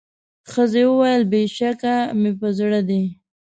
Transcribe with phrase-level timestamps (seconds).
[0.51, 3.03] ښځي وویل بېشکه مي په زړه دي